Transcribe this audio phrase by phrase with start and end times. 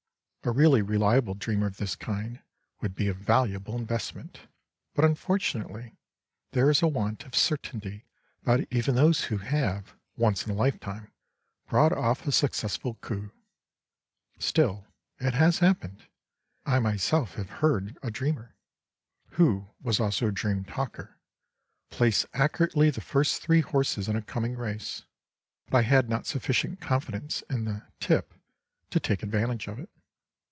[0.43, 2.41] A really reliable dreamer of this kind
[2.81, 4.47] would be a valuable investment;
[4.95, 5.99] but, unfortunately,
[6.53, 8.07] there is a want of certainty
[8.41, 11.11] about even those who have, once in a lifetime,
[11.69, 13.31] brought off a successful coup.
[14.39, 14.87] Still,
[15.19, 16.07] it has happened.
[16.65, 18.55] I myself have heard a dreamer
[19.33, 21.19] who was also a dream talker
[21.91, 25.03] place accurately the three first horses in a coming race;
[25.67, 28.33] but I had not sufficient confidence in the "tip"
[28.89, 29.87] to take advantage of it.